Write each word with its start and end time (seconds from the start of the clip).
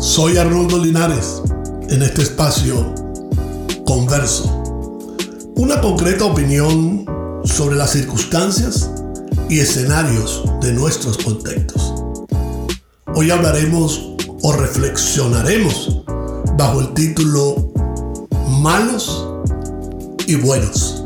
Soy 0.00 0.36
Arnoldo 0.36 0.78
Linares. 0.78 1.42
En 1.88 2.00
este 2.00 2.22
espacio 2.22 2.94
converso 3.84 4.62
una 5.56 5.80
concreta 5.80 6.26
opinión 6.26 7.04
sobre 7.44 7.74
las 7.74 7.90
circunstancias 7.90 8.88
y 9.48 9.58
escenarios 9.58 10.44
de 10.60 10.72
nuestros 10.72 11.18
contextos. 11.18 11.92
Hoy 13.16 13.32
hablaremos 13.32 14.14
o 14.42 14.52
reflexionaremos 14.52 16.04
bajo 16.56 16.82
el 16.82 16.94
título 16.94 17.72
Malos 18.60 19.26
y 20.28 20.36
Buenos. 20.36 21.04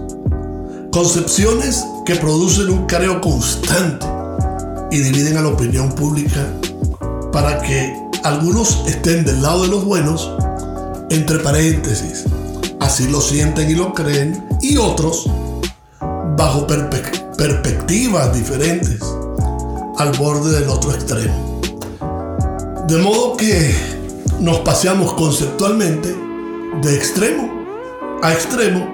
Concepciones 0.92 1.86
que 2.04 2.16
producen 2.16 2.68
un 2.68 2.84
careo 2.84 3.22
constante 3.22 4.06
y 4.90 4.98
dividen 4.98 5.38
a 5.38 5.42
la 5.42 5.48
opinión 5.48 5.90
pública 5.94 6.60
para 7.34 7.60
que 7.60 7.92
algunos 8.22 8.84
estén 8.86 9.24
del 9.24 9.42
lado 9.42 9.62
de 9.62 9.68
los 9.68 9.84
buenos, 9.84 10.30
entre 11.10 11.40
paréntesis, 11.40 12.26
así 12.78 13.08
lo 13.08 13.20
sienten 13.20 13.68
y 13.68 13.74
lo 13.74 13.92
creen, 13.92 14.46
y 14.62 14.76
otros 14.76 15.28
bajo 16.36 16.64
perspectivas 16.68 18.32
diferentes 18.32 19.00
al 19.98 20.12
borde 20.16 20.60
del 20.60 20.68
otro 20.68 20.92
extremo. 20.92 21.60
De 22.86 22.98
modo 22.98 23.36
que 23.36 23.74
nos 24.38 24.58
paseamos 24.60 25.14
conceptualmente 25.14 26.14
de 26.82 26.94
extremo 26.94 27.50
a 28.22 28.32
extremo 28.32 28.86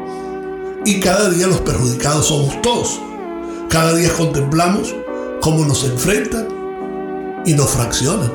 y 0.86 0.98
cada 0.98 1.28
día 1.28 1.46
los 1.46 1.60
perjudicados 1.60 2.28
somos 2.28 2.62
todos. 2.62 2.98
Cada 3.68 3.92
día 3.92 4.10
contemplamos 4.16 4.94
cómo 5.42 5.66
nos 5.66 5.84
enfrentan 5.84 6.59
y 7.44 7.54
nos 7.54 7.70
fraccionan. 7.70 8.30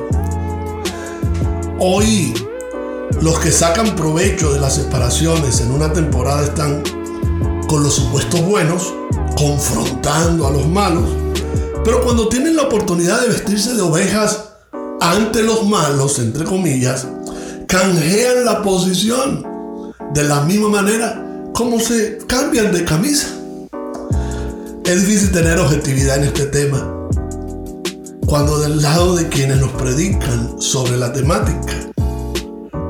Hoy 1.78 2.34
los 3.20 3.38
que 3.38 3.50
sacan 3.50 3.94
provecho 3.94 4.52
de 4.52 4.60
las 4.60 4.74
separaciones 4.74 5.60
en 5.60 5.70
una 5.70 5.92
temporada 5.92 6.44
están 6.44 6.82
con 7.68 7.82
los 7.82 7.94
supuestos 7.94 8.40
buenos, 8.42 8.94
confrontando 9.36 10.46
a 10.46 10.50
los 10.50 10.66
malos, 10.66 11.04
pero 11.84 12.02
cuando 12.02 12.28
tienen 12.28 12.56
la 12.56 12.62
oportunidad 12.62 13.20
de 13.20 13.28
vestirse 13.28 13.74
de 13.74 13.82
ovejas 13.82 14.44
ante 15.00 15.42
los 15.42 15.66
malos, 15.66 16.18
entre 16.18 16.44
comillas, 16.44 17.06
canjean 17.66 18.44
la 18.44 18.62
posición 18.62 19.46
de 20.12 20.24
la 20.24 20.42
misma 20.42 20.68
manera 20.68 21.22
como 21.52 21.80
se 21.80 22.18
cambian 22.26 22.72
de 22.72 22.84
camisa. 22.84 23.28
Es 24.84 25.06
difícil 25.06 25.32
tener 25.32 25.58
objetividad 25.58 26.18
en 26.18 26.24
este 26.24 26.46
tema, 26.46 26.95
cuando 28.26 28.58
del 28.58 28.82
lado 28.82 29.14
de 29.14 29.28
quienes 29.28 29.58
nos 29.58 29.70
predican 29.72 30.60
sobre 30.60 30.96
la 30.96 31.12
temática 31.12 31.72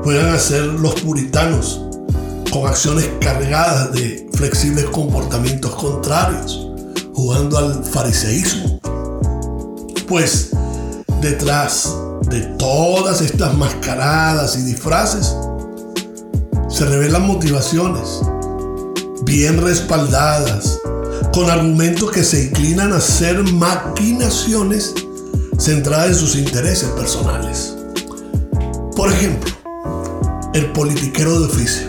puedan 0.03 0.37
ser 0.39 0.63
los 0.63 0.99
puritanos 1.01 1.83
con 2.51 2.65
acciones 2.65 3.07
cargadas 3.21 3.91
de 3.93 4.27
flexibles 4.33 4.85
comportamientos 4.85 5.75
contrarios, 5.75 6.71
jugando 7.13 7.57
al 7.57 7.85
fariseísmo. 7.85 8.79
Pues 10.07 10.51
detrás 11.21 11.95
de 12.29 12.41
todas 12.57 13.21
estas 13.21 13.55
mascaradas 13.55 14.57
y 14.57 14.63
disfraces 14.63 15.35
se 16.67 16.85
revelan 16.85 17.27
motivaciones 17.27 18.21
bien 19.23 19.61
respaldadas, 19.61 20.79
con 21.33 21.49
argumentos 21.51 22.09
que 22.11 22.23
se 22.23 22.45
inclinan 22.45 22.93
a 22.93 23.01
ser 23.01 23.43
maquinaciones 23.43 24.93
centrada 25.57 26.07
en 26.07 26.15
sus 26.15 26.35
intereses 26.35 26.89
personales. 26.89 27.75
Por 28.95 29.11
ejemplo, 29.11 29.51
el 30.53 30.71
politiquero 30.71 31.39
de 31.39 31.45
oficio. 31.45 31.87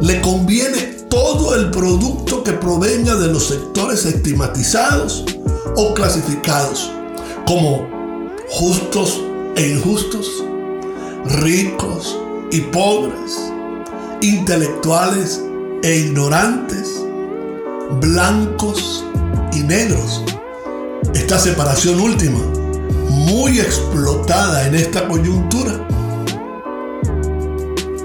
Le 0.00 0.20
conviene 0.20 0.96
todo 1.08 1.54
el 1.54 1.70
producto 1.70 2.44
que 2.44 2.52
provenga 2.52 3.16
de 3.16 3.28
los 3.28 3.48
sectores 3.48 4.04
estigmatizados 4.04 5.24
o 5.76 5.94
clasificados 5.94 6.90
como 7.46 7.88
justos 8.48 9.20
e 9.56 9.68
injustos, 9.68 10.28
ricos 11.40 12.18
y 12.50 12.60
pobres, 12.60 13.52
intelectuales 14.20 15.42
e 15.82 15.96
ignorantes, 15.96 17.04
blancos 18.00 19.04
y 19.52 19.60
negros 19.60 20.22
esta 21.14 21.38
separación 21.38 22.00
última, 22.00 22.40
muy 23.08 23.60
explotada 23.60 24.66
en 24.66 24.74
esta 24.74 25.08
coyuntura, 25.08 25.86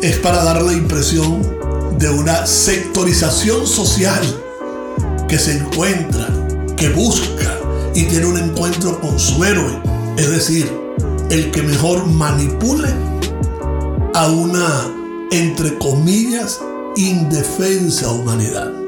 es 0.01 0.17
para 0.17 0.43
dar 0.43 0.61
la 0.61 0.73
impresión 0.73 1.41
de 1.97 2.09
una 2.09 2.45
sectorización 2.45 3.65
social 3.65 4.21
que 5.29 5.39
se 5.39 5.57
encuentra, 5.57 6.27
que 6.75 6.89
busca 6.89 7.57
y 7.95 8.03
tiene 8.03 8.25
un 8.25 8.37
encuentro 8.37 8.99
con 8.99 9.17
su 9.17 9.43
héroe, 9.43 9.81
es 10.17 10.29
decir, 10.29 10.71
el 11.29 11.51
que 11.51 11.63
mejor 11.63 12.05
manipule 12.05 12.89
a 14.13 14.27
una, 14.27 14.91
entre 15.31 15.77
comillas, 15.77 16.59
indefensa 16.95 18.11
humanidad. 18.11 18.82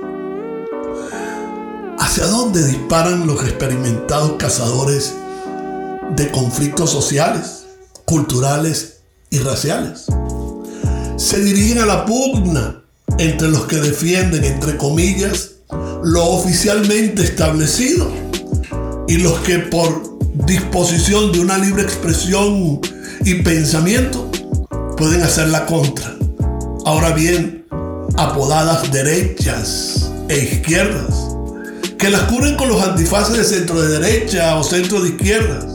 ¿Hacia 1.97 2.27
dónde 2.27 2.65
disparan 2.67 3.25
los 3.25 3.41
experimentados 3.43 4.33
cazadores 4.33 5.13
de 6.15 6.29
conflictos 6.29 6.89
sociales, 6.89 7.65
culturales 8.03 8.97
y 9.29 9.39
raciales? 9.39 10.05
Se 11.15 11.39
dirigen 11.39 11.79
a 11.79 11.85
la 11.85 12.05
pugna 12.05 12.81
entre 13.17 13.47
los 13.47 13.65
que 13.65 13.77
defienden, 13.77 14.43
entre 14.43 14.75
comillas, 14.75 15.51
lo 16.03 16.25
oficialmente 16.25 17.23
establecido 17.23 18.11
y 19.07 19.17
los 19.17 19.39
que 19.39 19.59
por 19.59 20.17
disposición 20.45 21.31
de 21.31 21.39
una 21.39 21.57
libre 21.57 21.83
expresión 21.83 22.81
y 23.23 23.35
pensamiento 23.35 24.29
pueden 24.97 25.21
hacer 25.21 25.47
la 25.47 25.65
contra. 25.65 26.13
Ahora 26.85 27.11
bien, 27.11 27.65
apodadas 28.17 28.91
derechas 28.91 30.11
e 30.27 30.37
izquierdas 30.37 31.34
que 32.05 32.11
las 32.11 32.21
cubren 32.25 32.55
con 32.55 32.69
los 32.69 32.83
antifaces 32.83 33.35
de 33.35 33.43
centro 33.43 33.81
de 33.81 33.99
derecha 33.99 34.59
o 34.59 34.63
centro 34.63 35.01
de 35.01 35.09
izquierda, 35.09 35.65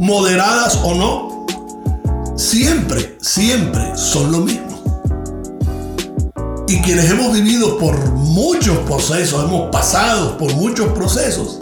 moderadas 0.00 0.80
o 0.82 0.96
no, 0.96 1.46
siempre, 2.36 3.16
siempre 3.20 3.92
son 3.94 4.32
lo 4.32 4.38
mismo. 4.38 4.66
Y 6.66 6.80
quienes 6.80 7.08
hemos 7.08 7.32
vivido 7.32 7.78
por 7.78 7.96
muchos 8.14 8.78
procesos, 8.78 9.44
hemos 9.44 9.70
pasado 9.70 10.36
por 10.38 10.52
muchos 10.54 10.88
procesos, 10.88 11.60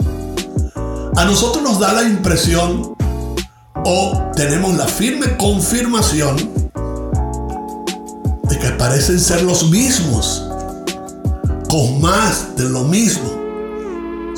a 1.15 1.23
nosotros 1.25 1.63
nos 1.63 1.79
da 1.79 1.93
la 1.93 2.01
impresión 2.01 2.95
o 3.85 4.31
tenemos 4.35 4.75
la 4.75 4.87
firme 4.87 5.37
confirmación 5.37 6.35
de 8.41 8.57
que 8.57 8.69
parecen 8.71 9.19
ser 9.19 9.43
los 9.43 9.69
mismos, 9.69 10.49
con 11.69 12.01
más 12.01 12.55
de 12.55 12.63
lo 12.63 12.85
mismo 12.85 13.48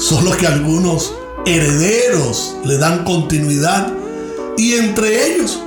solo 0.02 0.36
que 0.36 0.48
algunos 0.48 1.14
herederos 1.46 2.56
le 2.66 2.80
dan 2.80 3.04
continuidad 3.04 3.94
y 4.58 4.74
entre 4.74 5.28
ellos 5.28 5.62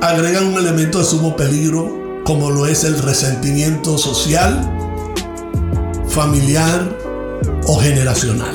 agregan 0.00 0.46
un 0.46 0.54
elemento 0.54 0.98
de 0.98 1.04
sumo 1.04 1.36
peligro 1.36 2.22
como 2.24 2.50
lo 2.50 2.66
es 2.66 2.84
el 2.84 2.98
resentimiento 2.98 3.98
social, 3.98 4.66
familiar 6.08 6.96
o 7.66 7.78
generacional. 7.78 8.54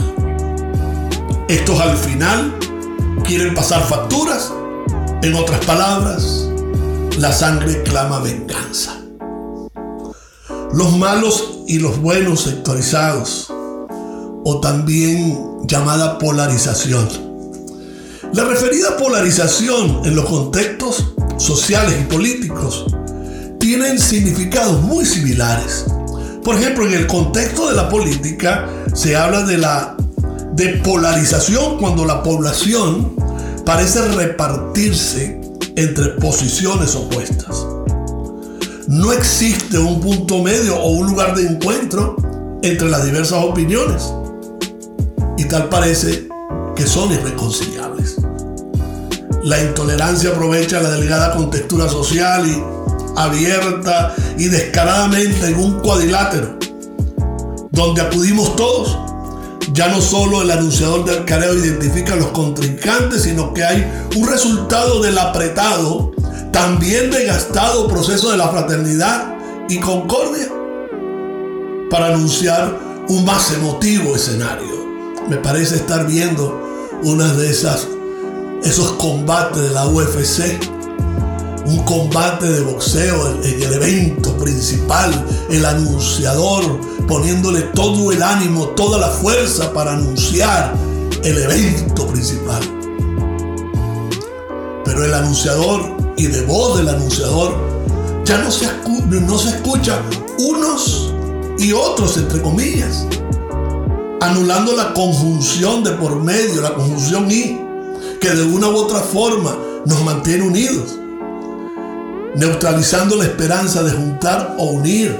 Estos 1.48 1.80
al 1.80 1.96
final 1.96 2.58
quieren 3.24 3.54
pasar 3.54 3.84
facturas, 3.84 4.52
en 5.22 5.36
otras 5.36 5.64
palabras, 5.66 6.50
la 7.20 7.32
sangre 7.32 7.84
clama 7.84 8.20
venganza. 8.20 9.00
Los 10.74 10.98
malos 10.98 11.60
y 11.68 11.78
los 11.78 12.02
buenos 12.02 12.42
sectorizados 12.42 13.53
o 14.44 14.60
también 14.60 15.68
llamada 15.68 16.18
polarización. 16.18 17.08
La 18.34 18.44
referida 18.46 18.98
polarización 18.98 20.02
en 20.06 20.16
los 20.16 20.26
contextos 20.26 21.14
sociales 21.38 21.96
y 22.02 22.12
políticos 22.12 22.86
tienen 23.60 24.00
significados 24.00 24.82
muy 24.82 25.06
similares. 25.06 25.86
Por 26.44 26.56
ejemplo, 26.56 26.86
en 26.86 26.94
el 26.94 27.08
contexto 27.08 27.70
de 27.70 27.76
la 27.76 27.90
política 27.90 28.68
se 28.94 29.16
habla 29.16 29.44
de 29.44 29.58
la 29.58 29.96
de 30.54 30.70
polarización 30.84 31.78
cuando 31.80 32.06
la 32.06 32.22
población 32.22 33.16
parece 33.66 34.02
repartirse 34.10 35.40
entre 35.76 36.10
posiciones 36.10 36.96
opuestas. 36.96 37.66
No 38.88 39.14
existe 39.14 39.78
un 39.78 40.02
punto 40.02 40.44
medio 40.44 40.76
o 40.76 40.90
un 40.90 41.08
lugar 41.08 41.36
de 41.36 41.44
encuentro 41.44 42.16
entre 42.62 42.90
las 42.90 43.06
diversas 43.06 43.44
opiniones 43.44 44.12
y 45.38 45.46
tal 45.46 45.70
parece 45.70 46.28
que 46.76 46.88
son 46.88 47.12
irreconciliables. 47.12 48.18
La 49.44 49.62
intolerancia 49.62 50.30
aprovecha 50.30 50.82
la 50.82 50.92
delgada 50.92 51.34
contextura 51.34 51.90
social 51.90 52.48
y 52.48 52.64
abierta 53.16 54.16
y 54.38 54.46
descaradamente 54.46 55.48
en 55.48 55.56
un 55.56 55.80
cuadrilátero, 55.82 56.58
donde 57.72 58.02
acudimos 58.02 58.56
todos. 58.56 58.98
Ya 59.74 59.88
no 59.88 60.02
solo 60.02 60.42
el 60.42 60.52
anunciador 60.52 61.04
del 61.06 61.26
careo 61.26 61.56
identifica 61.56 62.14
a 62.14 62.18
los 62.18 62.28
contrincantes, 62.28 63.24
sino 63.24 63.54
que 63.54 63.64
hay 63.64 63.92
un 64.16 64.28
resultado 64.28 65.02
del 65.02 65.18
apretado, 65.18 66.12
también 66.52 67.10
desgastado 67.10 67.88
proceso 67.88 68.32
de 68.32 68.38
la 68.38 68.50
fraternidad 68.50 69.36
y 69.70 69.80
concordia 69.80 70.48
para 71.90 72.08
anunciar 72.08 72.78
un 73.10 73.26
más 73.26 73.52
emotivo 73.52 74.16
escenario. 74.16 74.73
Me 75.30 75.38
parece 75.38 75.76
estar 75.76 76.06
viendo 76.08 76.62
una 77.04 77.34
de 77.34 77.50
esas 77.50 77.88
esos 78.64 78.94
combates 78.94 79.62
de 79.62 79.70
la 79.72 79.88
UFC 79.88 80.60
un 81.66 81.80
combate 81.84 82.46
de 82.50 82.62
boxeo 82.62 83.42
en 83.42 83.64
el 83.64 83.74
evento 83.74 84.38
principal, 84.38 85.12
el 85.50 85.66
anunciador 85.66 86.80
poniéndole 87.08 87.62
todo 87.74 88.12
el 88.12 88.22
ánimo, 88.22 88.68
toda 88.70 88.98
la 88.98 89.08
fuerza 89.08 89.72
para 89.72 89.94
anunciar 89.94 90.74
el 91.24 91.38
evento 91.38 92.08
principal. 92.08 92.62
Pero 94.84 95.06
el 95.06 95.14
anunciador 95.14 95.96
y 96.18 96.28
de 96.28 96.42
voz 96.42 96.78
del 96.78 96.90
anunciador 96.90 97.56
ya 98.26 98.38
no 98.40 98.52
se, 98.52 98.68
no 99.10 99.38
se 99.38 99.50
escucha 99.50 100.02
unos 100.40 101.14
y 101.58 101.72
otros 101.72 102.18
entre 102.18 102.42
comillas, 102.42 103.08
anulando 104.26 104.76
la 104.76 104.94
conjunción 104.94 105.84
de 105.84 105.92
por 105.92 106.16
medio, 106.22 106.62
la 106.62 106.74
conjunción 106.74 107.30
y, 107.30 107.60
que 108.20 108.30
de 108.30 108.44
una 108.44 108.70
u 108.70 108.76
otra 108.76 109.00
forma 109.00 109.56
nos 109.86 110.04
mantiene 110.04 110.46
unidos 110.46 110.98
neutralizando 112.36 113.16
la 113.16 113.26
esperanza 113.26 113.84
de 113.84 113.92
juntar 113.92 114.56
o 114.58 114.72
unir. 114.72 115.16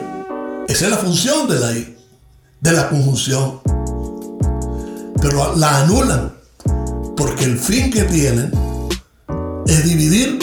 Esa 0.68 0.86
es 0.86 0.92
la 0.92 0.98
función 0.98 1.48
de 1.48 1.60
la 1.60 1.72
de 1.72 2.72
la 2.72 2.90
conjunción. 2.90 3.60
Pero 5.22 5.56
la 5.56 5.82
anulan 5.82 6.34
porque 7.16 7.46
el 7.46 7.58
fin 7.58 7.92
que 7.92 8.04
tienen 8.04 8.52
es 9.68 9.84
dividir 9.84 10.40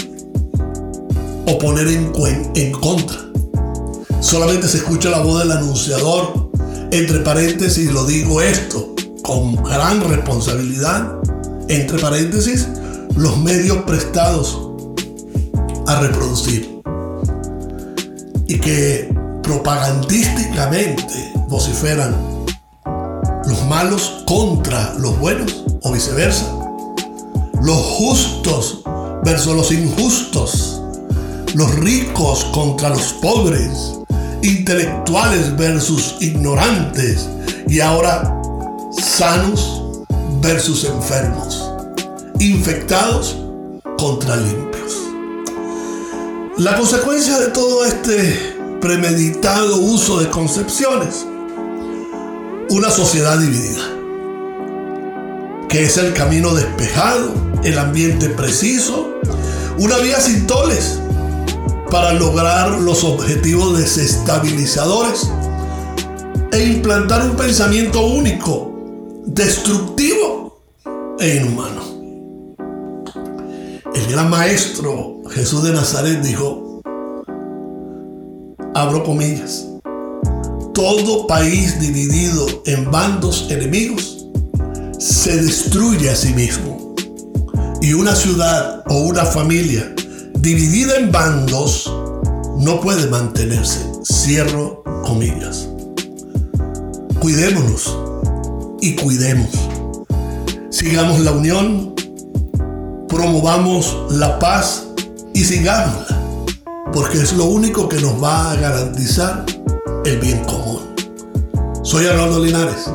o 1.47 1.59
poner 1.59 1.89
en, 1.89 2.13
en 2.55 2.73
contra. 2.73 3.19
Solamente 4.21 4.69
se 4.69 4.79
escucha 4.79 5.11
la 5.11 5.21
voz 5.21 5.41
del 5.41 5.53
anunciador. 5.53 6.50
Entre 6.93 7.21
paréntesis, 7.21 7.93
lo 7.93 8.05
digo 8.05 8.41
esto 8.41 8.95
con 9.23 9.55
gran 9.63 10.01
responsabilidad. 10.09 11.21
Entre 11.69 11.99
paréntesis, 12.01 12.67
los 13.15 13.39
medios 13.39 13.79
prestados 13.83 14.59
a 15.87 16.01
reproducir. 16.01 16.83
Y 18.49 18.59
que 18.59 19.15
propagandísticamente 19.45 21.33
vociferan 21.49 22.17
los 23.47 23.67
malos 23.67 24.25
contra 24.27 24.95
los 24.99 25.17
buenos 25.21 25.65
o 25.83 25.93
viceversa. 25.93 26.53
Los 27.63 27.77
justos 27.77 28.83
versus 29.25 29.55
los 29.55 29.71
injustos. 29.71 30.83
Los 31.55 31.73
ricos 31.77 32.47
contra 32.47 32.89
los 32.89 33.13
pobres. 33.15 34.00
Intelectuales 34.43 35.57
versus 35.57 36.17
ignorantes. 36.21 37.29
Y 37.69 37.81
ahora 37.81 38.41
sanos 39.01 40.03
versus 40.41 40.85
enfermos. 40.85 41.71
Infectados 42.39 43.37
contra 43.99 44.37
limpios. 44.37 44.97
La 46.57 46.77
consecuencia 46.77 47.39
de 47.39 47.49
todo 47.49 47.85
este 47.85 48.57
premeditado 48.81 49.77
uso 49.77 50.21
de 50.21 50.31
concepciones, 50.31 51.27
una 52.71 52.91
sociedad 52.91 53.39
dividida, 53.39 53.83
que 55.69 55.85
es 55.85 55.97
el 55.99 56.15
camino 56.15 56.55
despejado, 56.55 57.33
el 57.63 57.79
ambiente 57.79 58.31
preciso, 58.31 59.21
una 59.79 59.99
vía 59.99 60.19
sin 60.21 60.47
toles 60.47 60.99
para 61.91 62.13
lograr 62.13 62.81
los 62.81 63.03
objetivos 63.05 63.77
desestabilizadores 63.79 65.31
e 66.53 66.65
implantar 66.65 67.29
un 67.29 67.37
pensamiento 67.37 68.07
único, 68.07 68.73
destructivo 69.27 70.63
e 71.19 71.37
inhumano. 71.37 71.83
El 73.93 74.07
gran 74.07 74.31
maestro 74.31 75.21
Jesús 75.31 75.65
de 75.65 75.73
Nazaret 75.73 76.23
dijo, 76.23 76.81
abro 78.75 79.03
comillas, 79.05 79.67
todo 80.73 81.27
país 81.27 81.81
dividido 81.81 82.47
en 82.67 82.91
bandos 82.91 83.49
enemigos 83.51 84.27
se 84.99 85.37
destruye 85.37 86.09
a 86.11 86.15
sí 86.15 86.33
mismo. 86.35 86.95
Y 87.83 87.95
una 87.95 88.15
ciudad 88.15 88.85
o 88.89 89.01
una 89.01 89.25
familia 89.25 89.95
dividida 90.41 90.97
en 90.97 91.13
bandos 91.13 91.93
no 92.59 92.81
puede 92.81 93.09
mantenerse. 93.09 93.81
Cierro 94.05 94.83
comillas. 95.05 95.69
Cuidémonos 97.21 97.97
y 98.81 98.97
cuidemos. 98.97 99.51
Sigamos 100.71 101.21
la 101.21 101.33
unión 101.33 101.91
promovamos 103.11 104.07
la 104.11 104.39
paz 104.39 104.85
y 105.35 105.45
sigámosla, 105.45 106.17
porque 106.93 107.19
es 107.19 107.33
lo 107.33 107.47
único 107.47 107.89
que 107.89 108.01
nos 108.01 108.23
va 108.23 108.53
a 108.53 108.57
garantizar 108.57 109.45
el 110.05 110.19
bien 110.21 110.45
común. 110.45 110.95
Soy 111.83 112.07
Arnoldo 112.07 112.43
Linares. 112.43 112.89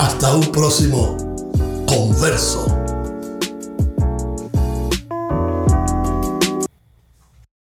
Hasta 0.00 0.34
un 0.34 0.50
próximo 0.50 1.16
converso. 1.86 2.63